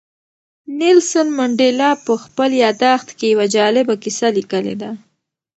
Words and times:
نیلسن 0.79 1.27
منډېلا 1.37 1.89
په 2.05 2.13
خپل 2.23 2.49
یاداښت 2.63 3.09
کې 3.17 3.25
یوه 3.33 3.45
جالبه 3.55 3.95
کیسه 4.03 4.27
لیکلې 4.37 4.75
ده. 4.81 4.91